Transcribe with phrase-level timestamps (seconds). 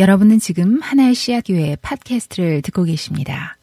[0.00, 3.58] 여러분은 지금 하나의 씨앗교회 팟캐스트를 듣고 계십니다.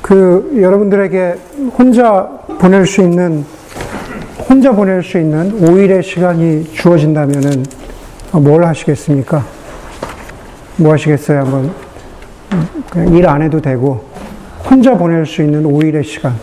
[0.00, 1.34] 그 여러분들에게
[1.76, 2.22] 혼자
[2.60, 3.44] 보낼 수 있는
[4.48, 7.64] 혼자 보낼 수 있는 5일의 시간이 주어진다면은
[8.34, 9.44] 뭘 하시겠습니까?
[10.76, 11.40] 뭐 하시겠어요?
[11.40, 11.74] 한번
[12.88, 14.08] 그냥 일 안 해도 되고
[14.70, 16.36] 혼자 보낼 수 있는 5일의 시간.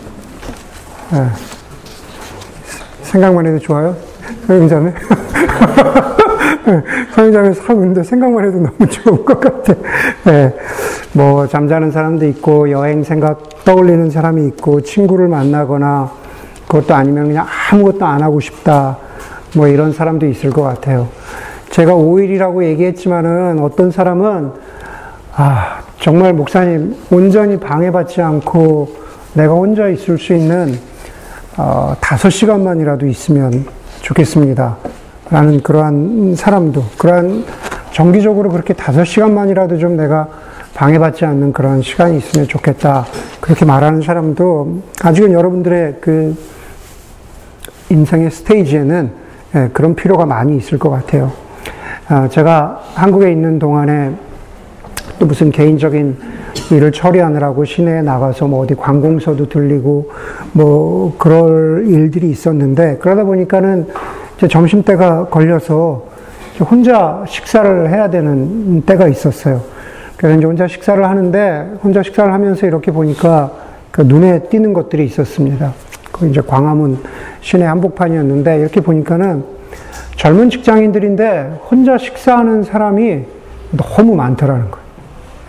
[1.10, 1.26] 네.
[3.00, 3.96] 생각만 해도 좋아요?
[4.46, 4.92] 서영자매?
[7.16, 9.72] 서영자매 살고 데 생각만 해도 너무 좋은 것 같아.
[10.24, 10.54] 네.
[11.14, 16.10] 뭐, 잠자는 사람도 있고, 여행 생각 떠올리는 사람이 있고, 친구를 만나거나,
[16.68, 18.98] 그것도 아니면 그냥 아무것도 안 하고 싶다.
[19.54, 21.08] 뭐 이런 사람도 있을 것 같아요.
[21.70, 24.52] 제가 5일이라고 얘기했지만은 어떤 사람은,
[25.36, 28.94] 아, 정말 목사님, 온전히 방해받지 않고
[29.32, 30.78] 내가 혼자 있을 수 있는
[31.56, 33.64] 어, 5시간만이라도 있으면
[34.02, 34.76] 좋겠습니다.
[35.30, 37.44] 라는 그러한 사람도, 그러한
[37.92, 40.28] 정기적으로 그렇게 5시간만이라도 좀 내가
[40.74, 43.06] 방해받지 않는 그런 시간이 있으면 좋겠다.
[43.40, 46.36] 그렇게 말하는 사람도 아직은 여러분들의 그
[47.88, 49.10] 인생의 스테이지에는
[49.54, 51.32] 예, 그런 필요가 많이 있을 것 같아요.
[52.08, 54.12] 아, 제가 한국에 있는 동안에
[55.18, 56.18] 또 무슨 개인적인
[56.70, 60.10] 일을 처리하느라고 시내에 나가서 뭐 어디 관공서도 들리고
[60.52, 63.88] 뭐 그럴 일들이 있었는데 그러다 보니까는
[64.36, 66.04] 이제 점심때가 걸려서
[66.60, 69.62] 혼자 식사를 해야 되는 때가 있었어요.
[70.16, 73.52] 그래서 이제 혼자 식사를 하는데 혼자 식사를 하면서 이렇게 보니까
[73.90, 75.72] 그 눈에 띄는 것들이 있었습니다.
[76.12, 76.98] 그 이제 광화문
[77.40, 79.44] 시내 한복판이었는데 이렇게 보니까는
[80.16, 83.24] 젊은 직장인들인데 혼자 식사하는 사람이
[83.72, 84.86] 너무 많더라는 거예요.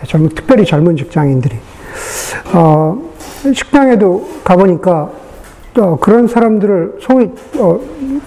[0.06, 1.56] 젊은, 특별히 젊은 직장인들이.
[2.52, 2.98] 어,
[3.54, 5.10] 식당에도 가보니까
[5.78, 7.80] 어, 그런 사람들을 소위 어,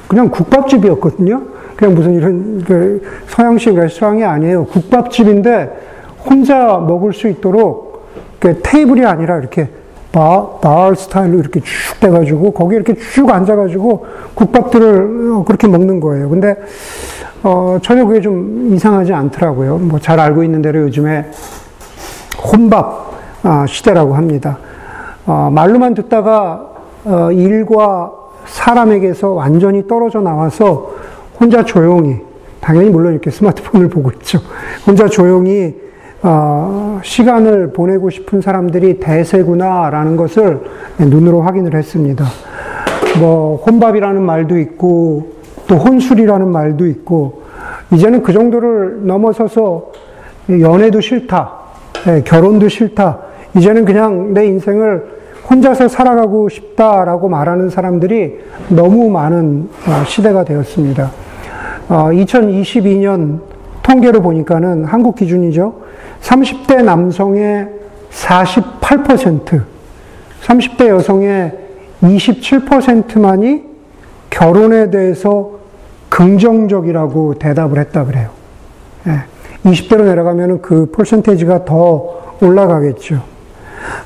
[0.08, 1.42] 그냥 국밥집이었거든요.
[1.76, 4.66] 그냥 무슨 이런 그 서양식 레스토랑이 아니에요.
[4.66, 5.90] 국밥집인데
[6.26, 8.08] 혼자 먹을 수 있도록
[8.40, 9.70] 그 테이블이 아니라 이렇게
[10.12, 14.06] 바, 바 스타일로 이렇게 쭉 돼가지고 거기에 이렇게 쭉 앉아가지고
[14.36, 16.30] 국밥들을 어, 그렇게 먹는 거예요.
[16.30, 16.56] 근데
[17.44, 19.78] 어, 전혀 그게 좀 이상하지 않더라고요.
[19.78, 21.26] 뭐 잘 알고 있는 대로 요즘에
[22.52, 23.12] 혼밥
[23.44, 24.58] 아, 시대라고 합니다.
[25.26, 26.71] 어, 말로만 듣다가 어,
[27.34, 28.12] 일과
[28.46, 30.92] 사람에게서 완전히 떨어져 나와서
[31.40, 32.18] 혼자 조용히
[32.60, 34.40] 당연히 물론 이렇게 스마트폰을 보고 있죠.
[34.86, 35.76] 혼자 조용히
[36.24, 40.62] 어, 시간을 보내고 싶은 사람들이 대세구나라는 것을
[41.00, 42.26] 눈으로 확인을 했습니다.
[43.20, 45.32] 뭐 혼밥이라는 말도 있고
[45.68, 47.42] 또 혼술이라는 말도 있고
[47.92, 49.92] 이제는 그 정도를 넘어서서
[50.50, 51.52] 연애도 싫다,
[52.08, 53.20] 예, 결혼도 싫다.
[53.56, 61.12] 이제는 그냥 내 인생을 혼자서 살아가고 싶다라고 말하는 사람들이 너무 많은 어, 시대가 되었습니다.
[61.90, 63.42] 2022년 어,
[63.84, 65.74] 통계를 보니까는 한국 기준이죠.
[66.22, 67.68] 30대 남성의
[68.12, 69.64] 48%,
[70.44, 71.52] 30대 여성의
[72.02, 73.64] 27%만이
[74.30, 75.60] 결혼에 대해서
[76.10, 78.30] 긍정적이라고 대답을 했다 그래요.
[79.08, 79.24] 예.
[79.70, 83.31] 20대로 내려가면 그 퍼센테이지가 더 올라가겠죠.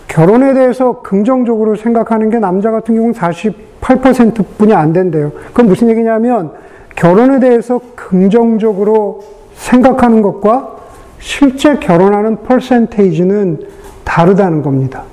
[0.08, 5.32] 결혼에 대해서 긍정적으로 생각하는 게 남자 같은 경우는 48% 뿐이 안 된대요.
[5.48, 6.52] 그건 무슨 얘기냐면
[6.96, 9.24] 결혼에 대해서 긍정적으로
[9.56, 10.76] 생각하는 것과
[11.20, 13.60] 실제 결혼하는 퍼센테이지는
[14.04, 15.04] 다르다는 겁니다.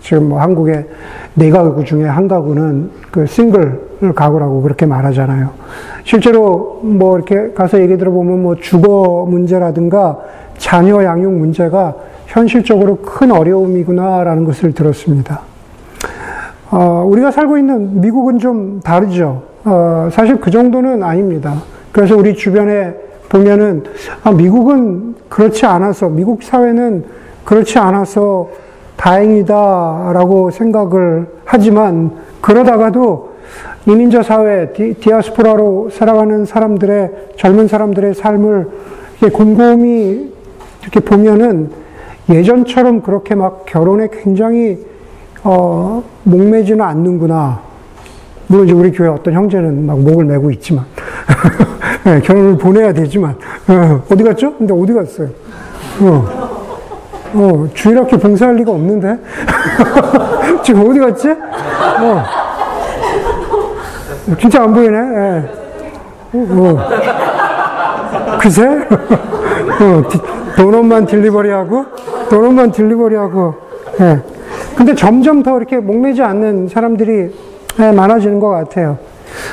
[0.00, 0.86] 지금 뭐 한국의
[1.34, 3.80] 네 가구 중에 한 가구는 그 싱글
[4.14, 5.50] 가구라고 그렇게 말하잖아요.
[6.04, 10.18] 실제로 뭐 이렇게 가서 얘기 들어보면 뭐 주거 문제라든가
[10.58, 11.94] 자녀 양육 문제가
[12.34, 15.42] 현실적으로 큰 어려움이구나라는 것을 들었습니다.
[16.68, 19.44] 어, 우리가 살고 있는 미국은 좀 다르죠.
[19.64, 21.62] 어, 사실 그 정도는 아닙니다.
[21.92, 22.92] 그래서 우리 주변에
[23.28, 23.84] 보면은
[24.24, 27.04] 아, 미국은 그렇지 않아서 미국 사회는
[27.44, 28.50] 그렇지 않아서
[28.96, 33.34] 다행이다라고 생각을 하지만 그러다가도
[33.86, 38.68] 이민자 사회 디, 디아스포라로 살아가는 사람들의 젊은 사람들의 삶을
[39.32, 40.32] 곰곰이
[40.82, 41.83] 이렇게 보면은
[42.28, 44.78] 예전처럼 그렇게 막 결혼에 굉장히
[45.42, 47.60] 어, 목매지는 않는구나.
[48.46, 50.84] 물론 이제 우리 교회 어떤 형제는 막 목을 메고 있지만
[52.04, 53.36] 네, 결혼을 보내야 되지만
[53.68, 54.54] 어, 디 갔죠?
[54.56, 55.28] 근데 어디 갔어요?
[56.00, 56.24] 어,
[57.34, 59.18] 어 주일학교 봉사할 리가 없는데
[60.62, 61.30] 지금 어디 갔지?
[61.30, 62.24] 어,
[64.38, 65.00] 진짜 안 보이네.
[65.00, 65.50] 네.
[66.32, 66.78] 어,
[68.40, 70.02] 글쎄, 어,
[70.56, 71.84] 도넛만 딜리버리하고
[72.34, 73.54] 도넛만 딜리버리하고.
[74.00, 74.18] 예.
[74.76, 77.32] 근데 점점 더 이렇게 목매지 않는 사람들이
[77.78, 78.98] 예, 많아지는 것 같아요.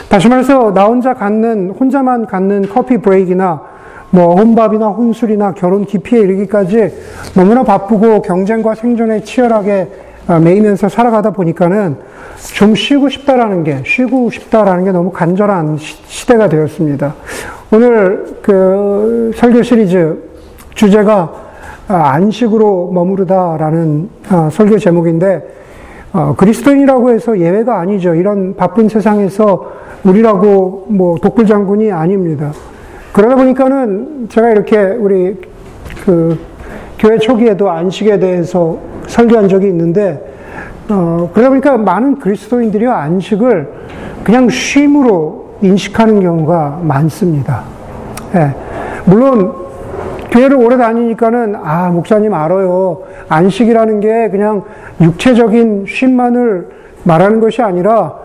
[0.10, 3.62] 다시 말해서 나 혼자 갖는 혼자만 갖는 커피 브레이크나
[4.10, 6.92] 뭐 혼밥이나 혼술이나 결혼 기피에 이르기까지
[7.36, 9.88] 너무나 바쁘고 경쟁과 생존에 치열하게
[10.28, 11.98] 어, 매이면서 살아가다 보니까는
[12.56, 17.14] 좀 쉬고 싶다라는 게, 쉬고 싶다라는 게 너무 간절한 시 대가 되었습니다.
[17.72, 20.18] 오늘 그 설교 시리즈
[20.74, 21.51] 주제가 아,
[21.94, 25.44] 안식으로 머무르다라는 아, 설교 제목인데,
[26.14, 28.16] 어, 그리스도인이라고 해서 예외가 아니죠.
[28.16, 29.72] 이런 바쁜 세상에서
[30.04, 32.52] 우리라고 뭐 독불 장군이 아닙니다.
[33.14, 35.40] 그러다 보니까는 제가 이렇게 우리
[36.06, 36.40] 그
[36.98, 38.78] 교회 초기에도 안식에 대해서
[39.08, 40.22] 설교한 적이 있는데,
[40.90, 43.70] 어, 그러다 보니까 많은 그리스도인들이 안식을
[44.24, 47.64] 그냥 쉼으로 인식하는 경우가 많습니다.
[48.36, 48.54] 예.
[49.06, 49.61] 물론,
[50.32, 53.04] 교회를 오래 다니니까는, 아, 목사님 알아요.
[53.28, 54.64] 안식이라는 게 그냥
[55.02, 56.70] 육체적인 쉼만을
[57.04, 58.16] 말하는 것이 아니라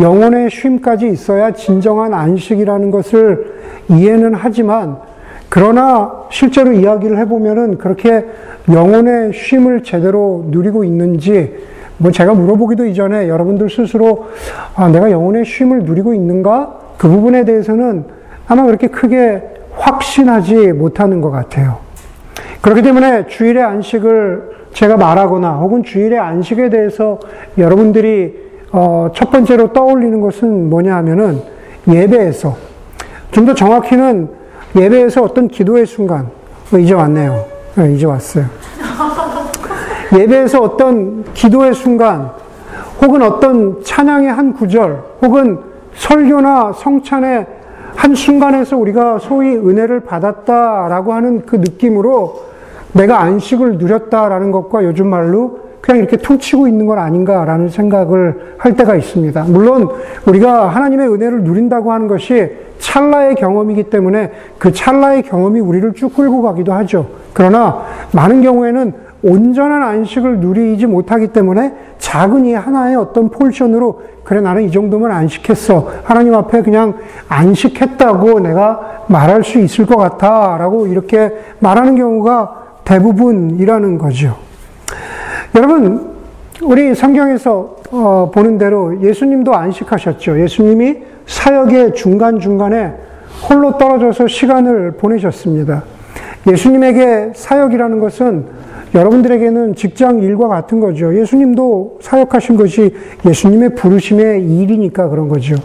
[0.00, 3.54] 영혼의 쉼까지 있어야 진정한 안식이라는 것을
[3.88, 4.98] 이해는 하지만
[5.48, 8.26] 그러나 실제로 이야기를 해보면은 그렇게
[8.70, 11.56] 영혼의 쉼을 제대로 누리고 있는지
[11.98, 14.26] 뭐 제가 물어보기도 이전에 여러분들 스스로
[14.74, 16.78] 아, 내가 영혼의 쉼을 누리고 있는가?
[16.98, 18.04] 그 부분에 대해서는
[18.48, 21.78] 아마 그렇게 크게 확신하지 못하는 것 같아요.
[22.60, 27.18] 그렇기 때문에 주일의 안식을 제가 말하거나 혹은 주일의 안식에 대해서
[27.56, 31.40] 여러분들이 어, 첫 번째로 떠올리는 것은 뭐냐 하면은
[31.88, 32.56] 예배에서
[33.30, 34.28] 좀 더 정확히는
[34.74, 36.28] 예배에서 어떤 기도의 순간
[36.72, 37.44] 어, 이제 왔네요.
[37.76, 38.44] 네, 이제 왔어요.
[40.18, 42.30] 예배에서 어떤 기도의 순간
[43.00, 45.60] 혹은 어떤 찬양의 한 구절 혹은
[45.94, 47.46] 설교나 성찬의
[47.96, 52.44] 한 순간에서 우리가 소위 은혜를 받았다라고 하는 그 느낌으로
[52.92, 58.96] 내가 안식을 누렸다라는 것과 요즘 말로 그냥 이렇게 퉁치고 있는 건 아닌가라는 생각을 할 때가
[58.96, 59.44] 있습니다.
[59.48, 59.88] 물론
[60.26, 66.42] 우리가 하나님의 은혜를 누린다고 하는 것이 찰나의 경험이기 때문에 그 찰나의 경험이 우리를 쭉 끌고
[66.42, 67.06] 가기도 하죠.
[67.32, 67.82] 그러나
[68.12, 74.70] 많은 경우에는 온전한 안식을 누리지 못하기 때문에 작은 이 하나의 어떤 폴션으로 그래 나는 이
[74.70, 75.90] 정도면 안식했어.
[76.04, 76.94] 하나님 앞에 그냥
[77.28, 84.36] 안식했다고 내가 말할 수 있을 것 같아라고 이렇게 말하는 경우가 대부분이라는 거죠.
[85.54, 86.14] 여러분,
[86.62, 90.40] 우리 성경에서 어, 보는 대로 예수님도 안식하셨죠.
[90.40, 92.92] 예수님이 사역의 중간 중간에
[93.48, 95.84] 홀로 떨어져서 시간을 보내셨습니다.
[96.46, 101.18] 예수님에게 사역이라는 것은 여러분들에게는 직장 일과 같은 거죠.
[101.18, 102.94] 예수님도 사역하신 것이
[103.26, 105.56] 예수님의 부르심의 일이니까 그런 거죠.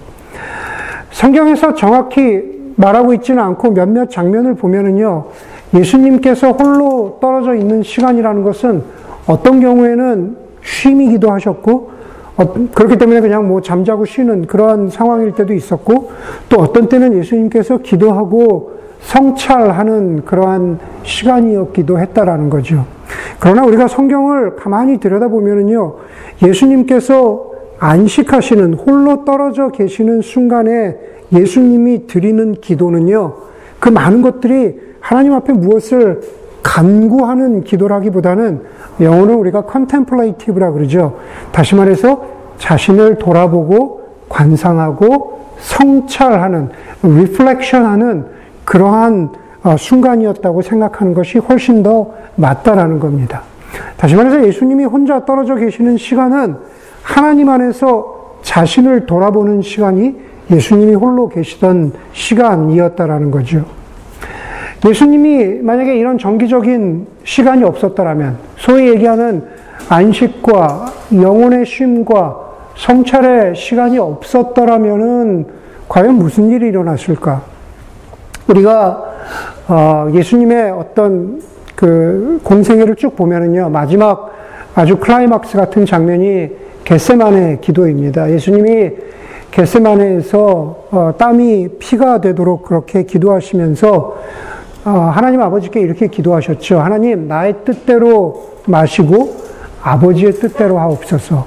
[1.11, 5.25] 성경에서 정확히 말하고 있지는 않고 몇몇 장면을 보면은요,
[5.73, 8.83] 예수님께서 홀로 떨어져 있는 시간이라는 것은
[9.27, 11.91] 어떤 경우에는 쉼이기도 하셨고,
[12.37, 16.11] 어, 그렇기 때문에 그냥 뭐 잠자고 쉬는 그러한 상황일 때도 있었고,
[16.49, 22.85] 또 어떤 때는 예수님께서 기도하고 성찰하는 그러한 시간이었기도 했다라는 거죠.
[23.39, 25.95] 그러나 우리가 성경을 가만히 들여다보면요,
[26.43, 30.97] 예수님께서 안식하시는, 홀로 떨어져 계시는 순간에
[31.33, 33.33] 예수님이 드리는 기도는요,
[33.79, 36.21] 그 많은 것들이 하나님 앞에 무엇을
[36.61, 38.61] 간구하는 기도라기보다는
[39.01, 41.17] 영어는 우리가 컨템플레이티브라 그러죠.
[41.51, 42.25] 다시 말해서
[42.57, 46.69] 자신을 돌아보고 관상하고 성찰하는
[47.03, 48.25] 리플렉션하는
[48.65, 49.40] 그러한 어,
[49.77, 53.43] 순간이었다고 생각하는 것이 훨씬 더 맞다라는 겁니다.
[53.97, 56.55] 다시 말해서 예수님이 혼자 떨어져 계시는 시간은
[57.03, 60.15] 하나님 안에서 자신을 돌아보는 시간이
[60.49, 63.65] 예수님이 홀로 계시던 시간이었다라는 거죠.
[64.85, 69.45] 예수님이 만약에 이런 정기적인 시간이 없었더라면, 소위 얘기하는
[69.89, 75.45] 안식과 영혼의 쉼과 성찰의 시간이 없었더라면은
[75.87, 77.43] 과연 무슨 일이 일어났을까?
[78.47, 79.10] 우리가
[79.67, 81.41] 어, 예수님의 어떤
[81.75, 84.33] 그 공생애를 쭉 보면은요 마지막
[84.75, 86.49] 아주 클라이막스 같은 장면이
[86.83, 88.31] 겟세만의 기도입니다.
[88.31, 88.91] 예수님이
[89.51, 94.17] 겟세만에서 어, 땀이 피가 되도록 그렇게 기도하시면서
[94.83, 96.79] 어, 하나님 아버지께 이렇게 기도하셨죠.
[96.79, 99.35] 하나님, 나의 뜻대로 마시고
[99.83, 101.45] 아버지의 뜻대로 하옵소서.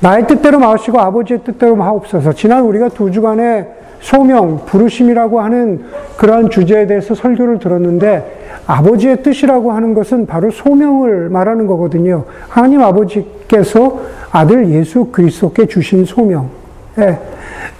[0.00, 2.34] 나의 뜻대로 마시고 아버지의 뜻대로 하옵소서.
[2.34, 3.68] 지난 우리가 두 주간에
[4.06, 5.84] 소명, 부르심이라고 하는
[6.16, 12.22] 그러한 주제에 대해서 설교를 들었는데 아버지의 뜻이라고 하는 것은 바로 소명을 말하는 거거든요.
[12.48, 16.50] 하나님 아버지께서 아들 예수 그리스도께 주신 소명.
[16.98, 17.18] 예.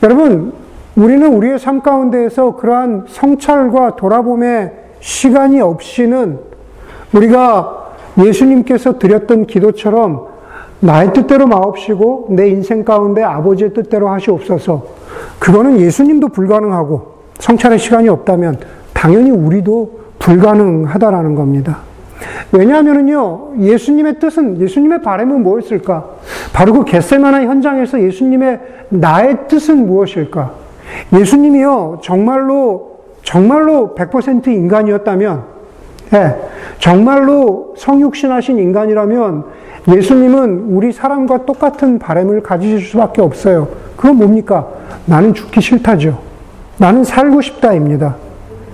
[0.02, 0.52] 여러분,
[0.96, 6.40] 우리는 우리의 삶 가운데에서 그러한 성찰과 돌아봄의 시간이 없이는
[7.14, 10.26] 우리가 예수님께서 드렸던 기도처럼
[10.80, 14.95] 나의 뜻대로 마옵시고 내 인생 가운데 아버지의 뜻대로 하시옵소서.
[15.38, 18.58] 그거는 예수님도 불가능하고 성찰의 시간이 없다면
[18.92, 21.78] 당연히 우리도 불가능하다라는 겁니다.
[22.52, 26.04] 왜냐하면요, 예수님의 뜻은, 예수님의 바램은 무엇일까?
[26.52, 30.52] 바로 그 겟세마나 현장에서 예수님의 나의 뜻은 무엇일까?
[31.12, 35.44] 예수님이요, 정말로, 정말로 100% 인간이었다면,
[36.14, 36.36] 예,
[36.78, 39.44] 정말로 성육신하신 인간이라면
[39.88, 43.68] 예수님은 우리 사람과 똑같은 바램을 가지실 수밖에 없어요.
[43.96, 44.68] 그건 뭡니까?
[45.06, 46.18] 나는 죽기 싫다죠.
[46.78, 48.16] 나는 살고 싶다입니다.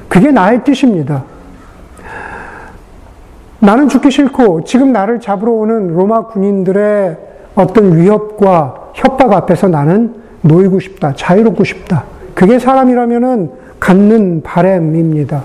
[0.09, 1.25] 그게 나의 뜻입니다.
[3.61, 7.17] 나는 죽기 싫고 지금 나를 잡으러 오는 로마 군인들의
[7.55, 11.15] 어떤 위협과 협박 앞에서 나는 놓이고 싶다.
[11.15, 12.05] 자유롭고 싶다.
[12.35, 15.45] 그게 사람이라면은 갖는 바램입니다.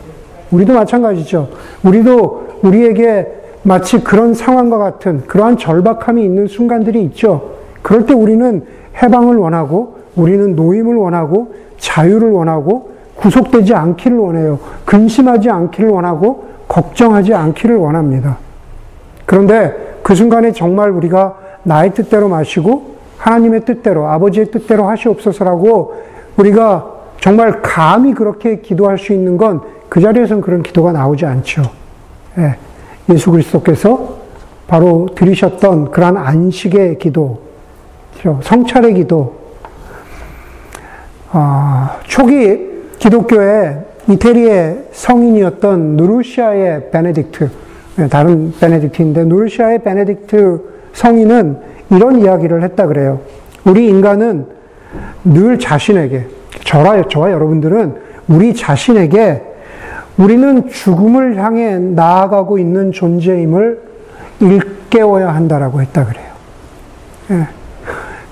[0.51, 1.49] 우리도 마찬가지죠.
[1.83, 3.27] 우리도 우리에게
[3.63, 7.51] 마치 그런 상황과 같은 그러한 절박함이 있는 순간들이 있죠.
[7.81, 8.65] 그럴 때 우리는
[9.01, 14.59] 해방을 원하고 우리는 노임을 원하고 자유를 원하고 구속되지 않기를 원해요.
[14.85, 18.37] 근심하지 않기를 원하고 걱정하지 않기를 원합니다.
[19.25, 25.95] 그런데 그 순간에 정말 우리가 나의 뜻대로 마시고 하나님의 뜻대로 아버지의 뜻대로 하시옵소서라고
[26.37, 31.63] 우리가 정말 감히 그렇게 기도할 수 있는 건 그 자리에서는 그런 기도가 나오지 않죠.
[32.37, 32.55] 예.
[33.09, 34.17] 예수 그리스도께서
[34.67, 37.39] 바로 들으셨던 그러한 안식의 기도,
[38.41, 39.35] 성찰의 기도,
[41.31, 42.67] 아, 초기
[42.99, 47.49] 기독교의 이태리의 성인이었던 누르시아의 베네딕트,
[47.97, 50.61] 네, 다른 베네딕트인데 누르시아의 베네딕트
[50.93, 51.57] 성인은
[51.91, 53.19] 이런 이야기를 했다 그래요.
[53.65, 54.45] 우리 인간은
[55.23, 56.27] 늘 자신에게,
[56.63, 57.95] 저와, 저와 여러분들은
[58.27, 59.41] 우리 자신에게
[60.17, 63.81] 우리는 죽음을 향해 나아가고 있는 존재임을
[64.39, 66.27] 일깨워야 한다라고 했다 그래요.
[67.31, 67.56] 예.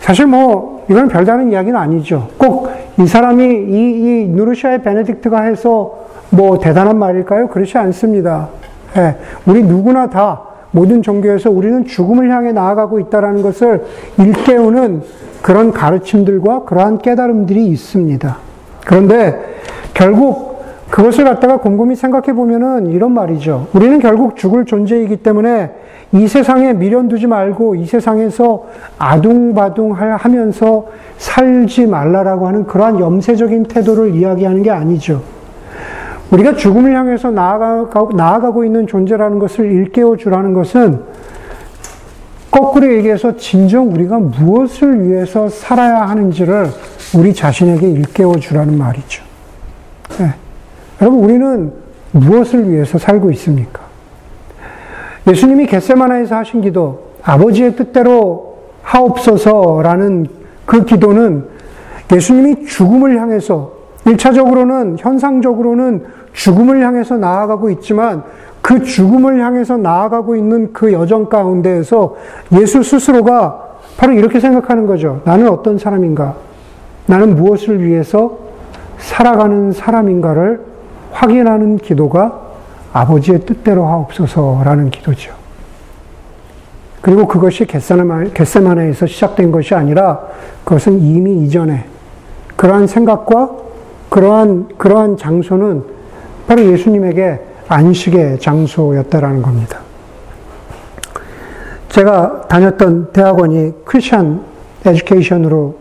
[0.05, 2.29] 사실 뭐 이건 별다른 이야기는 아니죠.
[2.37, 7.47] 꼭 이 사람이 이, 이 누르시아의 베네딕트가 해서 뭐 대단한 말일까요?
[7.49, 8.47] 그렇지 않습니다.
[8.95, 9.15] 예.
[9.45, 13.83] 우리 누구나 다 모든 종교에서 우리는 죽음을 향해 나아가고 있다라는 것을
[14.17, 15.03] 일깨우는
[15.41, 18.37] 그런 가르침들과 그러한 깨달음들이 있습니다.
[18.85, 19.59] 그런데
[19.93, 23.67] 결국 그것을 갖다가 곰곰이 생각해 보면은 이런 말이죠.
[23.73, 25.71] 우리는 결국 죽을 존재이기 때문에
[26.11, 28.65] 이 세상에 미련 두지 말고 이 세상에서
[28.97, 35.21] 아둥바둥 하면서 살지 말라라고 하는 그러한 염세적인 태도를 이야기하는 게 아니죠.
[36.31, 41.01] 우리가 죽음을 향해서 나아가고, 있는 존재라는 것을 일깨워 주라는 것은
[42.49, 46.69] 거꾸로 얘기해서 진정 우리가 무엇을 위해서 살아야 하는지를
[47.15, 49.23] 우리 자신에게 일깨워 주라는 말이죠.
[50.17, 50.33] 네.
[51.01, 51.73] 여러분, 우리는
[52.11, 53.84] 무엇을 위해서 살고 있습니까?
[55.27, 60.27] 예수님이 겟세마나에서 하신 기도, 아버지의 뜻대로 하옵소서라는
[60.65, 61.45] 그 기도는
[62.13, 63.71] 예수님이 죽음을 향해서
[64.05, 68.23] 1차적으로는 현상적으로는 죽음을 향해서 나아가고 있지만
[68.61, 72.15] 그 죽음을 향해서 나아가고 있는 그 여정 가운데에서
[72.59, 73.63] 예수 스스로가
[73.97, 75.21] 바로 이렇게 생각하는 거죠.
[75.23, 76.35] 나는 어떤 사람인가?
[77.07, 78.37] 나는 무엇을 위해서
[78.97, 80.61] 살아가는 사람인가를
[81.11, 82.41] 확인하는 기도가
[82.95, 85.33] 아버지의 뜻대로 하옵소서라는 기도죠.
[87.01, 90.21] 그리고 그것이 겟세마네에서 시작된 것이 아니라
[90.63, 91.85] 그것은 이미 이전에
[92.55, 93.51] 그러한 생각과
[94.07, 95.83] 그러한 그러한 장소는
[96.47, 99.79] 바로 예수님에게 안식의 장소였다라는 겁니다.
[101.89, 104.41] 제가 다녔던 대학원이 크리스천
[104.85, 105.75] 에듀케이션으로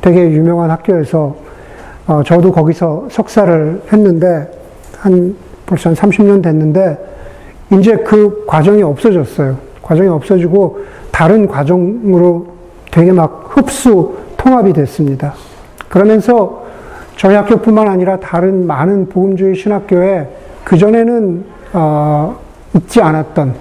[0.00, 1.34] 되게 유명한 학교에서
[2.06, 4.48] 어, 저도 거기서 석사를 했는데
[4.98, 5.34] 한
[5.70, 6.98] 벌써 한 30년 됐는데
[7.78, 9.56] 이제 그 과정이 없어졌어요.
[9.80, 10.80] 과정이 없어지고
[11.12, 12.48] 다른 과정으로
[12.90, 15.34] 되게 막 흡수 통합이 됐습니다.
[15.88, 16.64] 그러면서
[17.16, 20.28] 저희 학교뿐만 아니라 다른 많은 복음주의 신학교에
[20.64, 22.36] 그전에는 어,
[22.74, 23.54] 있지 않았던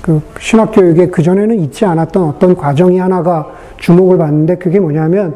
[0.00, 5.34] 그 신학교육에 그전에는 있지 않았던 어떤 과정이 하나가 주목을 받는데 그게 뭐냐면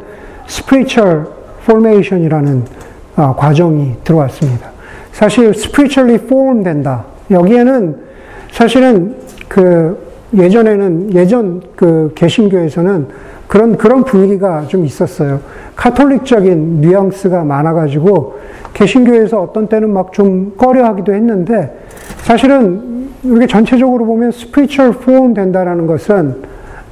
[0.48, 1.26] spiritual
[1.64, 2.64] formation이라는
[3.16, 4.75] 어, 과정이 들어왔습니다.
[5.16, 7.06] 사실 spiritually form 된다.
[7.30, 7.96] 여기에는
[8.52, 9.14] 사실은
[9.48, 9.96] 그
[10.36, 13.06] 예전에는 예전 그 개신교에서는
[13.48, 15.40] 그런 그런 분위기가 좀 있었어요.
[15.74, 18.38] 카톨릭적인 뉘앙스가 많아가지고
[18.74, 21.74] 개신교에서 어떤 때는 막 좀 꺼려하기도 했는데
[22.18, 26.42] 사실은 이렇게 전체적으로 보면 spiritual form 된다라는 것은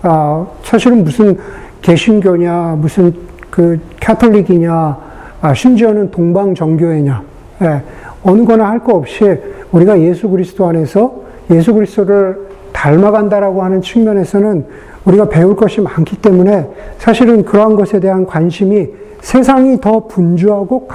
[0.00, 1.36] 아 사실은 무슨
[1.82, 3.12] 개신교냐 무슨
[3.50, 4.96] 그 카톨릭이냐
[5.42, 7.82] 아 심지어는 동방 정교회냐 예,
[8.24, 9.24] 어느 거나 할 거 없이
[9.72, 11.14] 우리가 예수 그리스도 안에서
[11.50, 14.64] 예수 그리스도를 닮아간다라고 하는 측면에서는
[15.04, 16.66] 우리가 배울 것이 많기 때문에
[16.98, 18.88] 사실은 그러한 것에 대한 관심이
[19.20, 20.86] 세상이 더 분주하고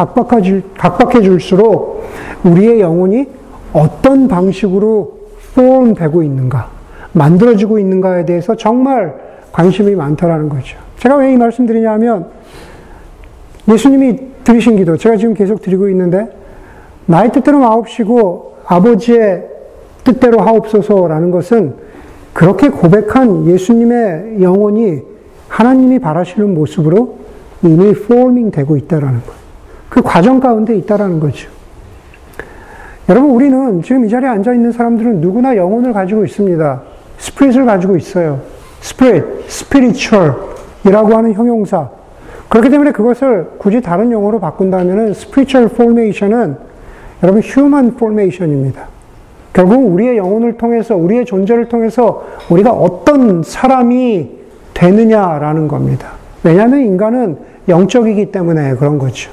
[0.78, 2.04] 각박해질수록
[2.44, 3.28] 우리의 영혼이
[3.74, 5.20] 어떤 방식으로
[5.52, 6.70] form 되고 있는가,
[7.14, 9.16] 만들어지고 있는가에 대해서 정말
[9.52, 10.78] 관심이 많다라는 거죠.
[10.98, 12.28] 제가 왜 이 말씀 드리냐면,
[13.68, 16.28] 예수님이 드리신 기도, 제가 지금 계속 드리고 있는데,
[17.10, 19.44] 나의 뜻대로 마옵시고 아버지의
[20.04, 21.74] 뜻대로 하옵소서라는 것은
[22.34, 25.02] 그렇게 고백한 예수님의 영혼이
[25.48, 27.16] 하나님이 바라시는 모습으로
[27.64, 29.34] 이미 포밍 되고 있다라는 것.
[29.90, 31.50] 그 과정 가운데 있다라는 거죠.
[33.10, 36.82] 여러분, 우리는 지금 이 자리에 앉아 있는 사람들은 누구나 영혼을 가지고 있습니다.
[37.18, 38.40] 스피릿을 가지고 있어요.
[38.82, 41.90] spirit, spiritual이라고 하는 형용사.
[42.50, 46.69] 그렇기 때문에 그것을 굳이 다른 용어로 바꾼다면 spiritual formation은
[47.22, 48.88] 여러분 human formation입니다.
[49.52, 54.30] 결국 우리의 영혼을 통해서 우리의 존재를 통해서 우리가 어떤 사람이
[54.74, 56.14] 되느냐라는 겁니다.
[56.44, 59.32] 왜냐하면 인간은 영적이기 때문에 그런 거죠.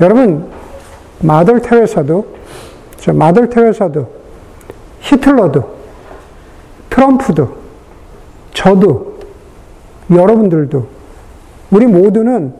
[0.00, 0.46] 여러분,
[1.20, 2.26] 마더 테레사도,
[2.96, 4.06] 저 마더 테레사도,
[5.00, 5.64] 히틀러도,
[6.90, 7.48] 트럼프도,
[8.52, 9.18] 저도,
[10.10, 10.86] 여러분들도,
[11.70, 12.52] 우리 모두는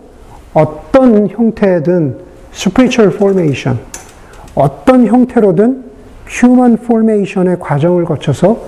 [0.55, 3.79] 어떤 형태든 spiritual formation,
[4.55, 5.85] 어떤 형태로든
[6.29, 8.59] human formation의 과정을 거쳐서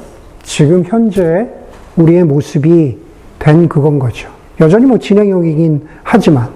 [0.43, 1.49] 지금 현재
[1.97, 2.99] 우리의 모습이
[3.39, 4.29] 된 그건 거죠.
[4.61, 6.49] 여전히 뭐 진행형이긴 하지만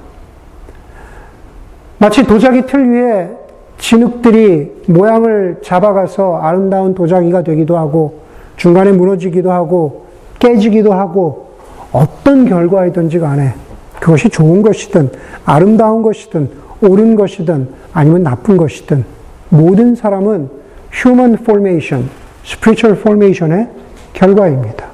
[1.98, 3.30] 마치 도자기 틀 위에
[3.78, 8.20] 진흙들이 모양을 잡아가서 아름다운 도자기가 되기도 하고
[8.56, 10.06] 중간에 무너지기도 하고
[10.38, 11.48] 깨지기도 하고
[11.92, 13.54] 어떤 결과이든지 간에
[14.00, 15.10] 그것이 좋은 것이든
[15.44, 19.04] 아름다운 것이든 옳은 것이든 아니면 나쁜 것이든
[19.48, 20.50] 모든 사람은
[20.92, 22.08] human formation,
[22.44, 23.68] spiritual formation의
[24.12, 24.86] 결과입니다.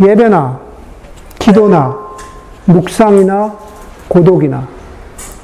[0.00, 0.60] 예배나
[1.38, 1.98] 기도나
[2.64, 3.56] 묵상이나
[4.08, 4.68] 고독이나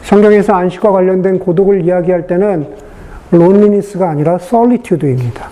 [0.03, 2.67] 성경에서 안식과 관련된 고독을 이야기할 때는
[3.31, 5.49] loneliness가 아니라 solitude입니다.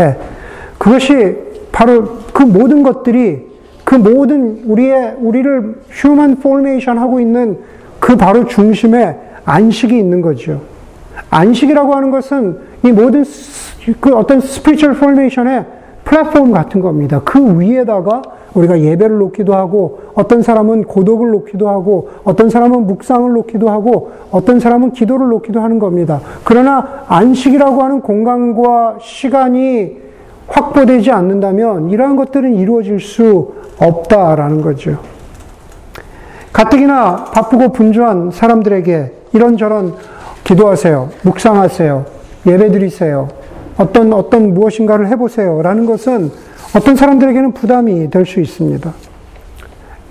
[0.00, 0.18] 예.
[0.76, 1.36] 그것이
[1.72, 3.53] 바로 그 모든 것들이
[3.84, 7.58] 그 모든 우리의 우리를 human formation 하고 있는
[8.00, 10.60] 그 바로 중심에 안식이 있는 거죠.
[11.30, 13.24] 안식이라고 하는 것은 이 모든
[14.00, 15.64] 그 어떤 spiritual formation의
[16.04, 17.20] 플랫폼 같은 겁니다.
[17.24, 18.22] 그 위에다가
[18.54, 24.60] 우리가 예배를 놓기도 하고 어떤 사람은 고독을 놓기도 하고 어떤 사람은 묵상을 놓기도 하고 어떤
[24.60, 26.20] 사람은 기도를 놓기도 하는 겁니다.
[26.44, 30.04] 그러나 안식이라고 하는 공간과 시간이
[30.46, 34.98] 확보되지 않는다면 이러한 것들은 이루어질 수 없다라는 거죠.
[36.52, 39.94] 가뜩이나 바쁘고 분주한 사람들에게 이런저런
[40.44, 41.10] 기도하세요.
[41.22, 42.06] 묵상하세요.
[42.46, 43.28] 예배 드리세요.
[43.76, 45.62] 어떤, 어떤 무엇인가를 해보세요.
[45.62, 46.30] 라는 것은
[46.76, 48.92] 어떤 사람들에게는 부담이 될 수 있습니다.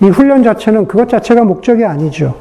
[0.02, 2.34] 이 훈련 자체는 그것 자체가 목적이 아니죠.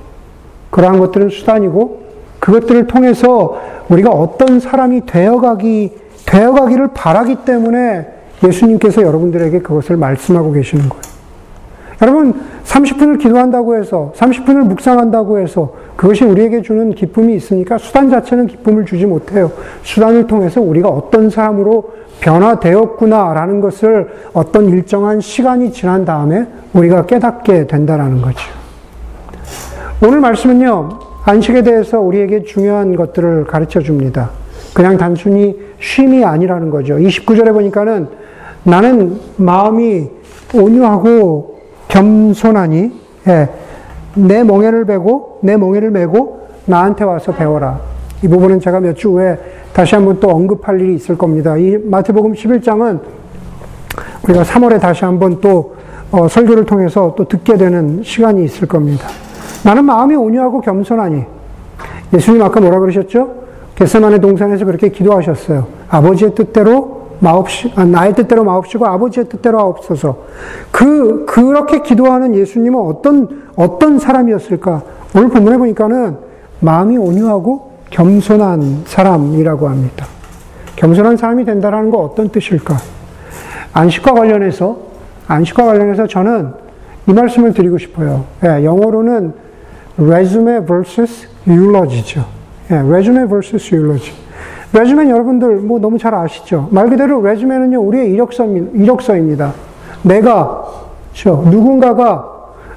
[0.71, 2.03] 그러한 것들은 수단이고
[2.39, 3.57] 그것들을 통해서
[3.87, 5.91] 우리가 어떤 사람이 되어가기,
[6.25, 8.07] 되어가기를 바라기 때문에
[8.43, 11.12] 예수님께서 여러분들에게 그것을 말씀하고 계시는 거예요.
[12.01, 12.33] 여러분,
[12.65, 19.05] 30분을 기도한다고 해서, 30분을 묵상한다고 해서, 그것이 우리에게 주는 기쁨이 있으니까 수단 자체는 기쁨을 주지
[19.05, 19.51] 못해요.
[19.83, 28.21] 수단을 통해서 우리가 어떤 사람으로 변화되었구나라는 것을 어떤 일정한 시간이 지난 다음에 우리가 깨닫게 된다라는
[28.21, 28.39] 거죠.
[30.05, 34.31] 오늘 말씀은요, 안식에 대해서 우리에게 중요한 것들을 가르쳐 줍니다.
[34.73, 36.95] 그냥 단순히 쉼이 아니라는 거죠.
[36.95, 38.07] 29절에 보니까는
[38.63, 40.09] 나는 마음이
[40.53, 41.52] 온유하고
[41.93, 42.91] 겸손하니,
[43.27, 43.49] 예,
[44.15, 47.79] 내 멍에를 베고, 내 멍에를 메고 나한테 와서 배워라.
[48.23, 49.37] 이 부분은 제가 몇 주 후에
[49.73, 51.55] 다시 한번 또 언급할 일이 있을 겁니다.
[51.57, 52.99] 이 마태복음 11장은
[54.23, 55.75] 우리가 3월에 다시 한번 또
[56.11, 59.07] 어, 설교를 통해서 또 듣게 되는 시간이 있을 겁니다.
[59.63, 61.23] 나는 마음이 온유하고 겸손하니
[62.13, 63.43] 예수님 아까 뭐라 그러셨죠?
[63.75, 65.65] 겟세만의 동산에서 그렇게 기도하셨어요.
[65.89, 70.17] 아버지의 뜻대로 마옵시, 아, 나의 뜻대로 마옵시고 아버지의 뜻대로 하옵소서.
[70.71, 74.81] 그, 그렇게 기도하는 예수님은 어떤, 어떤 사람이었을까?
[75.15, 76.17] 오늘 본문에 보니까는
[76.59, 80.05] 마음이 온유하고 겸손한 사람이라고 합니다.
[80.75, 82.77] 겸손한 사람이 된다는 거 어떤 뜻일까?
[83.73, 84.77] 안식과 관련해서,
[85.27, 86.53] 안식과 관련해서 저는
[87.07, 88.25] 이 말씀을 드리고 싶어요.
[88.43, 89.33] 예, 영어로는
[89.97, 92.25] resume versus eulogy죠.
[92.71, 94.22] 예, resume versus eulogy.
[94.73, 96.67] 레주메 여러분들 뭐 너무 잘 아시죠?
[96.71, 99.53] 말 그대로 레주메는요, 우리의 이력서, 이력서입니다.
[100.01, 100.65] 내가,
[101.13, 102.29] 저, 누군가가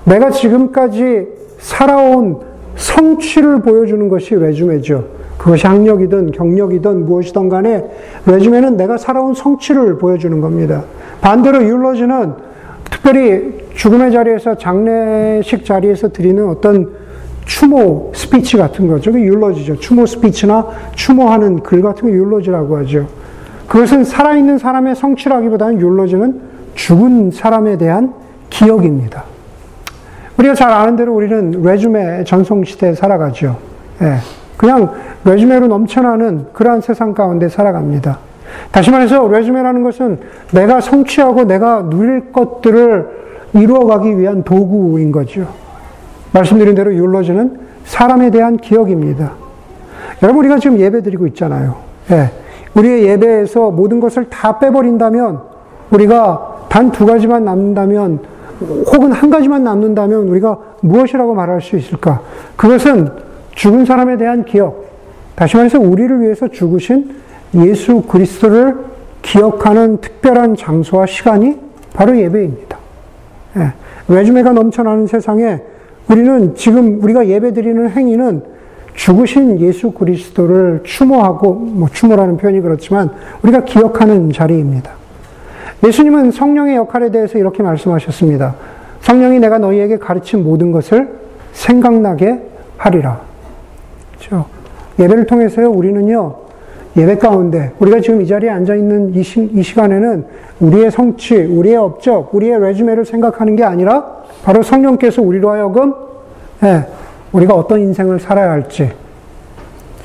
[0.05, 1.27] 내가 지금까지
[1.59, 2.41] 살아온
[2.77, 5.05] 성취를 보여주는 것이 résumé죠.
[5.39, 7.85] 그것이 학력이든 경력이든 무엇이든 간에
[8.27, 10.85] résumé는 내가 살아온 성취를 보여주는 겁니다.
[11.21, 12.35] 반대로 eulogy는
[12.91, 16.91] 특별히 죽음의 자리에서 장례식 자리에서 드리는 어떤
[17.47, 19.13] 추모 스피치 같은 거죠.
[19.13, 19.77] 그 eulogy죠.
[19.77, 23.07] 추모 스피치나 추모하는 글 같은 거 eulogy라고 하죠.
[23.69, 26.41] 그것은 살아있는 사람의 성취라기보다는 율로지는
[26.75, 28.13] 죽은 사람에 대한
[28.51, 29.25] 기억입니다.
[30.37, 33.57] 우리가 잘 아는 대로 우리는 레주메 전송시대에 살아가죠.
[34.03, 34.17] 예.
[34.57, 34.93] 그냥
[35.25, 38.19] 레주메로 넘쳐나는 그러한 세상 가운데 살아갑니다.
[38.71, 40.19] 다시 말해서 레주메라는 것은
[40.53, 45.47] 내가 성취하고 내가 누릴 것들을 이루어가기 위한 도구인 거죠.
[46.37, 49.33] 말씀드린 대로 율로지는 사람에 대한 기억입니다.
[50.23, 51.77] 여러분 우리가 지금 예배 드리고 있잖아요.
[52.11, 52.31] 예.
[52.75, 55.41] 우리의 예배에서 모든 것을 다 빼버린다면
[55.91, 58.21] 우리가 단 두 가지만 남는다면
[58.93, 62.21] 혹은 한 가지만 남는다면 우리가 무엇이라고 말할 수 있을까?
[62.57, 63.11] 그것은
[63.55, 64.85] 죽은 사람에 대한 기억.
[65.35, 67.17] 다시 말해서 우리를 위해서 죽으신
[67.55, 68.77] 예수 그리스도를
[69.23, 71.59] 기억하는 특별한 장소와 시간이
[71.95, 72.77] 바로 예배입니다.
[73.57, 73.73] 예.
[74.09, 75.61] 외주매가 넘쳐나는 세상에
[76.09, 78.43] 우리는 지금 우리가 예배드리는 행위는
[78.95, 83.11] 죽으신 예수 그리스도를 추모하고, 뭐 추모라는 표현이 그렇지만
[83.43, 84.93] 우리가 기억하는 자리입니다.
[85.85, 88.55] 예수님은 성령의 역할에 대해서 이렇게 말씀하셨습니다.
[89.01, 91.09] 성령이 내가 너희에게 가르친 모든 것을
[91.53, 92.41] 생각나게
[92.79, 93.21] 하리라.
[94.17, 94.47] 그렇죠?
[94.99, 96.35] 예배를 통해서요, 우리는요,
[96.97, 100.25] 예배 가운데, 우리가 지금 이 자리에 앉아 있는 이, 시, 이 시간에는
[100.61, 105.95] 우리의 성취, 우리의 업적, 우리의 레주메를 생각하는 게 아니라 바로 성령께서 우리로 하여금,
[106.63, 106.87] 예,
[107.33, 108.91] 우리가 어떤 인생을 살아야 할지,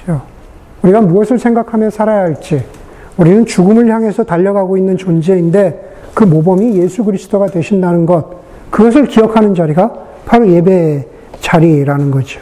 [0.04, 0.22] 그렇죠?
[0.82, 2.64] 우리가 무엇을 생각하며 살아야 할지,
[3.18, 8.26] 우리는 죽음을 향해서 달려가고 있는 존재인데 그 모범이 예수 그리스도가 되신다는 것,
[8.70, 9.94] 그것을 기억하는 자리가
[10.26, 11.08] 바로 예배의
[11.40, 12.42] 자리라는 거죠.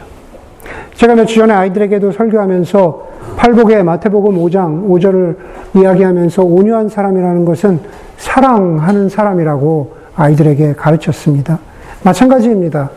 [0.94, 5.36] 제가 며칠 전에 아이들에게도 설교하면서 팔복의 마태복음 5장 5절을
[5.74, 7.80] 이야기하면서 온유한 사람이라는 것은
[8.18, 11.58] 사랑하는 사람이라고 아이들에게 가르쳤습니다.
[12.02, 12.90] 마찬가지입니다.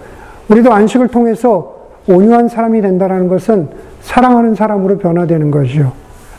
[0.50, 1.76] 우리도 안식을 통해서
[2.08, 3.70] 온유한 사람이 된다는 것은
[4.02, 5.94] 사랑하는 사람으로 변화되는 거죠.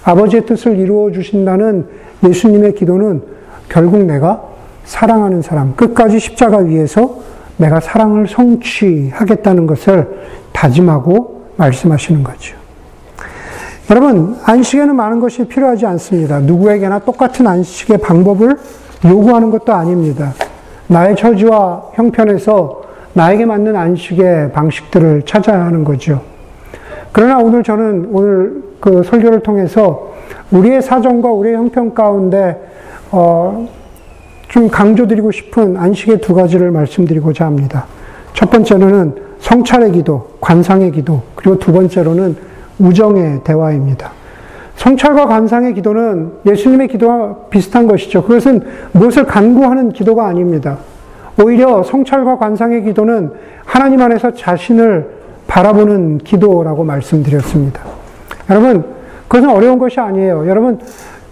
[0.05, 1.87] 아버지의 뜻을 이루어 주신다는
[2.23, 3.23] 예수님의 기도는
[3.69, 4.43] 결국 내가
[4.85, 7.19] 사랑하는 사람, 끝까지 십자가 위에서
[7.57, 10.09] 내가 사랑을 성취하겠다는 것을
[10.53, 12.57] 다짐하고 말씀하시는 거죠.
[13.91, 16.41] 여러분, 안식에는 많은 것이 필요하지 않습니다.
[16.41, 18.57] 누구에게나 똑같은 안식의 방법을
[19.07, 20.33] 요구하는 것도 아닙니다.
[20.95, 22.83] 나의 처지와 형편에서
[23.15, 26.23] 나에게 맞는 안식의 방식들을 찾아야 하는 거죠.
[27.11, 30.13] 그러나 오늘 저는 오늘 그 설교를 통해서
[30.53, 32.57] 우리의 사정과 우리의 형편 가운데
[33.11, 33.69] 어,
[34.49, 37.87] 좀 강조드리고 싶은 안식의 두 가지를 말씀드리고자 합니다.
[38.33, 42.37] 첫 번째로는 성찰의 기도, 관상의 기도, 그리고 두 번째로는
[42.79, 44.13] 우정의 대화입니다.
[44.77, 48.23] 성찰과 관상의 기도는 예수님의 기도와 비슷한 것이죠.
[48.23, 50.79] 그것은 무엇을 간구하는 기도가 아닙니다.
[51.43, 53.33] 오히려 성찰과 관상의 기도는
[53.65, 55.09] 하나님 안에서 자신을
[55.47, 57.81] 바라보는 기도라고 말씀드렸습니다.
[58.51, 58.85] 여러분,
[59.29, 60.49] 그것은 어려운 것이 아니에요.
[60.49, 60.79] 여러분,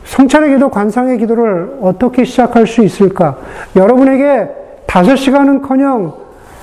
[0.05, 3.39] 성찰의 기도, 관상의 기도를 어떻게 시작할 수 있을까?
[3.77, 4.49] 여러분에게
[4.87, 6.15] 다섯 시간은 커녕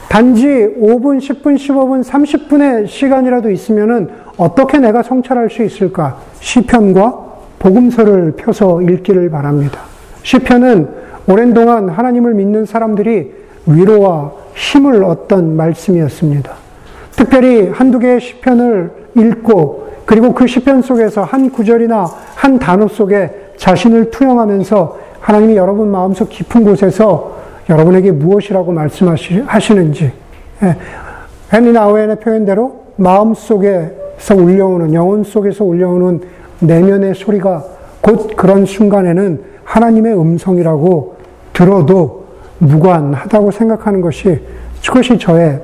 [0.09, 4.09] 단지 5분, 10분, 15분, 30분의 시간이라도 있으면은
[4.39, 6.17] 어떻게 내가 성찰할 수 있을까?
[6.39, 7.25] 시편과
[7.59, 9.81] 복음서를 펴서 읽기를 바랍니다.
[10.23, 10.87] 시편은
[11.27, 13.33] 오랜 동안 하나님을 믿는 사람들이
[13.65, 16.53] 위로와 힘을 얻던 말씀이었습니다.
[17.11, 24.09] 특별히 한두 개의 시편을 읽고 그리고 그 시편 속에서 한 구절이나 한 단어 속에 자신을
[24.09, 27.35] 투영하면서 하나님이 여러분 마음속 깊은 곳에서
[27.69, 30.11] 여러분에게 무엇이라고 말씀하시는지
[30.63, 30.75] 예.
[31.53, 36.21] 헨리 나우엔의 표현대로 마음 속에 서 울려오는 영혼 속에서 울려오는
[36.59, 37.63] 내면의 소리가
[38.01, 41.15] 곧 그런 순간에는 하나님의 음성이라고
[41.53, 42.25] 들어도
[42.59, 44.39] 무관하다고 생각하는 것이
[44.85, 45.61] 그것이 저의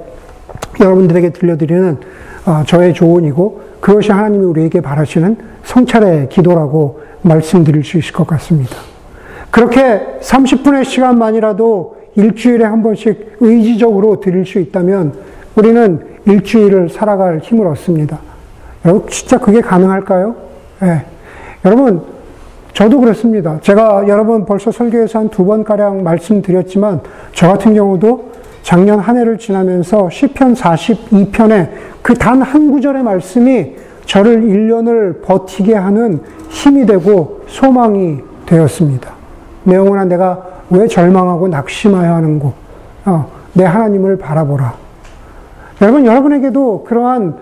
[0.80, 1.98] 여러분들에게 들려드리는
[2.46, 8.76] 어, 저의 조언이고 그것이 하나님이 우리에게 바라시는 성찰의 기도라고 말씀드릴 수 있을 것 같습니다.
[9.52, 15.14] 그렇게 30분의 시간만이라도 일주일에 한 번씩 의지적으로 드릴 수 있다면
[15.56, 18.20] 우리는 일주일을 살아갈 힘을 얻습니다.
[18.86, 20.36] 여러분, 진짜 그게 가능할까요?
[20.82, 21.06] 네.
[21.66, 22.02] 여러분,
[22.74, 23.58] 저도 그렇습니다.
[23.62, 27.02] 제가 여러분 벌써 설교에서 한 두 번가량 말씀드렸지만,
[27.34, 31.70] 저 같은 경우도 작년 한 해를 지나면서 시편 42편에
[32.02, 36.20] 그 단 한 구절의 말씀이 저를 1년을 버티게 하는
[36.50, 39.12] 힘이 되고 소망이 되었습니다.
[39.64, 42.54] 내 영혼아 내가 왜 절망하고 낙심하여 하는고
[43.06, 44.74] 어, 내 하나님을 바라보라.
[45.82, 47.36] 여러분 여러분에게도 그러한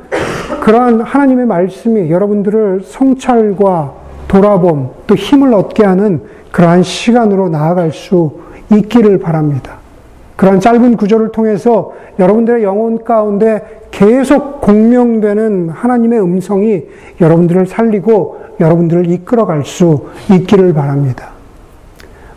[0.59, 3.93] 그러한 하나님의 말씀이 여러분들을 성찰과
[4.27, 8.39] 돌아봄 또 힘을 얻게 하는 그러한 시간으로 나아갈 수
[8.71, 9.77] 있기를 바랍니다.
[10.35, 16.83] 그런 짧은 구조를 통해서 여러분들의 영혼 가운데 계속 공명되는 하나님의 음성이
[17.21, 21.29] 여러분들을 살리고 여러분들을 이끌어갈 수 있기를 바랍니다.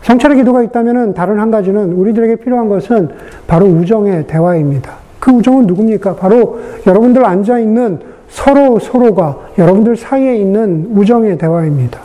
[0.03, 3.09] 성찰의 기도가 있다면 다른 한 가지는 우리들에게 필요한 것은
[3.45, 5.06] 바로 우정의 대화입니다.
[5.27, 6.15] 그 우정은 누굽니까?
[6.15, 11.99] 바로 여러분들 앉아 있는 서로 서로가 여러분들 사이에 있는 우정의 대화입니다.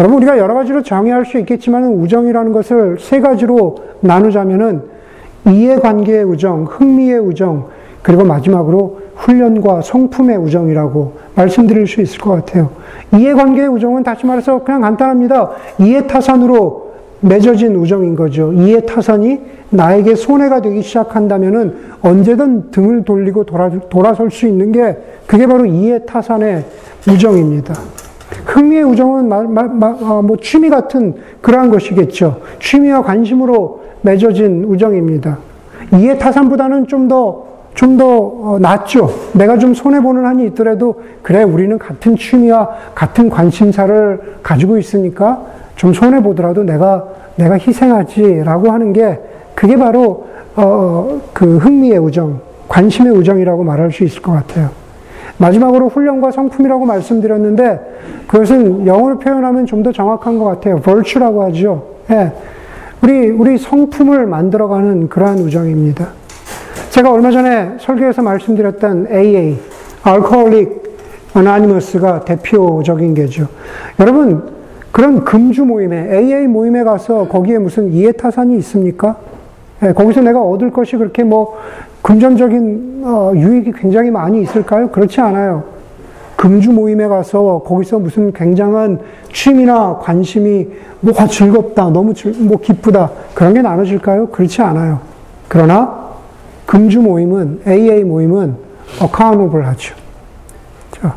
[0.00, 4.82] 여러분 우리가 여러 가지로 정의할 수 있겠지만 우정이라는 것을 세 가지로 나누자면은
[5.46, 7.68] 이해관계의 우정, 흥미의 우정,
[8.02, 12.70] 그리고 마지막으로 훈련과 성품의 우정이라고 말씀드릴 수 있을 것 같아요.
[13.14, 15.50] 이해관계의 우정은 다시 말해서 그냥 간단합니다.
[15.78, 16.91] 이해타산으로
[17.22, 18.52] 맺어진 우정인 거죠.
[18.52, 25.64] 이해타산이 나에게 손해가 되기 시작한다면은 언제든 등을 돌리고 돌아, 돌아설 수 있는 게 그게 바로
[25.64, 26.64] 이해 타산의
[27.08, 27.74] 우정입니다.
[28.44, 32.40] 흥미의 우정은 마, 마, 마, 어, 뭐 취미 같은 그러한 것이겠죠.
[32.60, 35.38] 취미와 관심으로 맺어진 우정입니다.
[35.94, 39.10] 이해 타산보다는 좀 더, 좀더 어, 낫죠.
[39.34, 45.44] 내가 좀 손해보는 한이 있더라도, 그래, 우리는 같은 취미와 같은 관심사를 가지고 있으니까
[45.76, 47.06] 좀 손해 보더라도 내가,
[47.36, 49.18] 내가 희생하지라고 하는 게,
[49.54, 54.70] 그게 바로, 어, 그 흥미의 우정, 관심의 우정이라고 말할 수 있을 것 같아요.
[55.38, 57.80] 마지막으로 훈련과 성품이라고 말씀드렸는데,
[58.26, 60.80] 그것은 영어로 표현하면 좀 더 정확한 것 같아요.
[60.80, 61.84] virtue라고 하죠.
[62.10, 62.32] 예.
[63.02, 66.08] 우리, 우리 성품을 만들어가는 그러한 우정입니다.
[66.90, 69.58] 제가 얼마 전에 설교에서 말씀드렸던 AA,
[70.06, 70.70] Alcoholic
[71.34, 73.48] Anonymous가 대표적인 게죠.
[73.98, 74.61] 여러분,
[74.92, 79.16] 그런 금주 모임에, AA 모임에 가서 거기에 무슨 이해타산이 있습니까?
[79.80, 81.58] 네, 거기서 내가 얻을 것이 그렇게 뭐
[82.02, 84.90] 금전적인 어, 유익이 굉장히 많이 있을까요?
[84.90, 85.64] 그렇지 않아요.
[86.36, 88.98] 금주 모임에 가서 거기서 무슨 굉장한
[89.32, 90.68] 취미나 관심이
[91.00, 94.26] 뭐 즐겁다, 너무 즐, 뭐 기쁘다 그런 게 나눠질까요?
[94.28, 95.00] 그렇지 않아요.
[95.48, 96.10] 그러나
[96.66, 98.56] 금주 모임은 AA 모임은
[99.00, 99.94] accountable 하죠.
[100.92, 101.14] 자,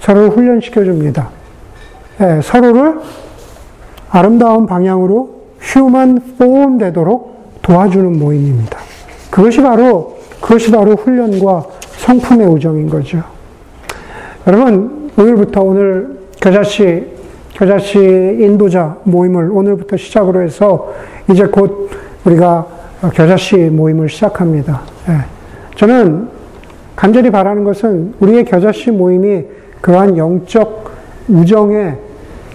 [0.00, 1.35] 서로를 훈련시켜 줍니다.
[2.18, 2.98] 네, 서로를
[4.10, 8.78] 아름다운 방향으로 human form 되도록 도와주는 모임입니다.
[9.30, 11.66] 그것이 바로 그것이 바로 훈련과
[11.98, 13.22] 성품의 우정인 거죠.
[14.46, 17.04] 여러분, 오늘부터 오늘 겨자씨,
[17.52, 20.92] 겨자씨 인도자 모임을 오늘부터 시작으로 해서
[21.30, 21.90] 이제 곧
[22.24, 22.66] 우리가
[23.12, 24.82] 겨자씨 모임을 시작합니다.
[25.08, 25.18] 예.
[25.74, 26.28] 저는
[26.94, 29.44] 간절히 바라는 것은 우리의 겨자씨 모임이
[29.80, 30.90] 그러한 영적
[31.28, 32.05] 우정의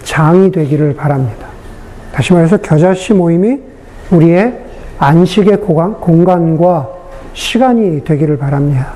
[0.04, 1.48] 장이 되기를 바랍니다.
[2.14, 3.60] 다시 말해서 겨자씨 모임이
[4.12, 4.60] 우리의
[5.00, 6.90] 안식의 공간과
[7.34, 8.94] 시간이 되기를 바랍니다.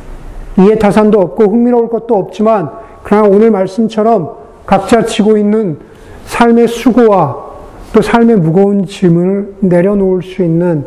[0.57, 2.69] 이해타산도 없고 흥미로울 것도 없지만
[3.03, 5.77] 그러나 오늘 말씀처럼 각자 지고 있는
[6.25, 7.45] 삶의 수고와
[7.93, 10.85] 또 삶의 무거운 짐을 내려놓을 수 있는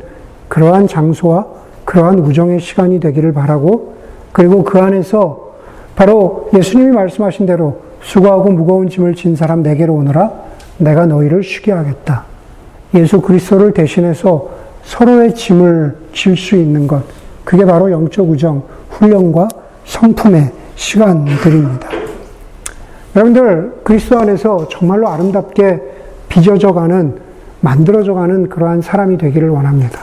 [0.48, 1.46] 그러한 장소와
[1.84, 3.94] 그러한 우정의 시간이 되기를 바라고
[4.32, 5.54] 그리고 그 안에서
[5.96, 10.30] 바로 예수님이 말씀하신 대로 수고하고 무거운 짐을 진 사람 내게로 오너라
[10.78, 12.24] 내가 너희를 쉬게 하겠다.
[12.94, 14.48] 예수 그리스도를 대신해서
[14.84, 17.02] 서로의 짐을 질 수 있는 것
[17.44, 19.48] 그게 바로 영적 우정 훈련과
[19.84, 21.88] 성품의 시간들입니다.
[23.16, 25.80] 여러분들 그리스도 안에서 정말로 아름답게
[26.28, 27.18] 빚어져가는
[27.60, 30.00] 만들어져가는 그러한 사람이 되기를 원합니다.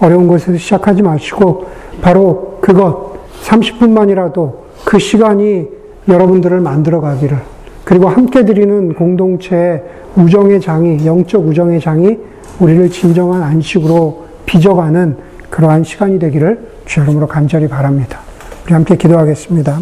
[0.00, 1.66] 어려운 것에서 시작하지 마시고
[2.00, 4.54] 바로 그것 30분만이라도
[4.84, 5.68] 그 시간이
[6.08, 7.38] 여러분들을 만들어 가기를
[7.84, 9.82] 그리고 함께 드리는 공동체의
[10.16, 12.18] 우정의 장이 영적 우정의 장이
[12.60, 15.16] 우리를 진정한 안식으로 빚어가는
[15.50, 18.20] 그러한 시간이 되기를 주여름으로 간절히 바랍니다.
[18.64, 19.80] 우리 함께 기도하겠습니다.